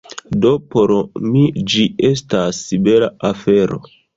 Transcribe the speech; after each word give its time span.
do 0.45 0.53
por 0.75 0.93
mi 1.35 1.43
ĝi 1.73 1.85
estas 2.11 2.65
bela 2.89 3.15
afero 3.31 3.81